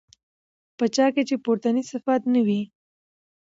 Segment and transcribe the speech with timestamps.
[0.77, 2.61] په چا كي چي پورتني صفات نه وي